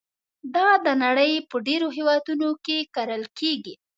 دا 0.55 0.67
د 0.85 0.87
نړۍ 1.03 1.33
په 1.49 1.55
ډېرو 1.67 1.87
هېوادونو 1.97 2.49
کې 2.65 2.77
کرل 2.95 3.23
کېږي. 3.39 3.73